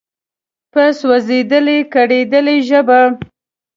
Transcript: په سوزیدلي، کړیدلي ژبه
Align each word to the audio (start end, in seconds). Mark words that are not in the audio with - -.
په 0.71 0.81
سوزیدلي، 0.99 1.79
کړیدلي 1.93 2.57
ژبه 2.67 2.99